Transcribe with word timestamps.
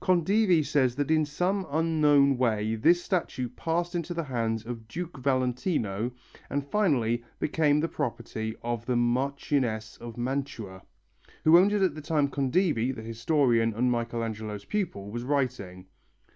Condivi 0.00 0.64
says 0.64 0.94
that 0.94 1.10
in 1.10 1.26
some 1.26 1.66
unknown 1.68 2.38
way 2.38 2.76
this 2.76 3.02
statue 3.02 3.48
passed 3.48 3.92
into 3.96 4.14
the 4.14 4.22
hands 4.22 4.64
of 4.64 4.86
Duke 4.86 5.16
Valentino, 5.18 6.12
and 6.48 6.64
finally 6.64 7.24
became 7.40 7.80
the 7.80 7.88
property 7.88 8.54
of 8.62 8.86
the 8.86 8.94
Marchioness 8.94 9.96
of 9.96 10.16
Mantua, 10.16 10.82
who 11.42 11.58
owned 11.58 11.72
it 11.72 11.82
at 11.82 11.96
the 11.96 12.00
time 12.02 12.28
Condivi, 12.28 12.92
the 12.92 13.02
historian 13.02 13.74
and 13.74 13.90
Michelangelo's 13.90 14.64
pupil, 14.64 15.10
was 15.10 15.24
writing. 15.24 15.86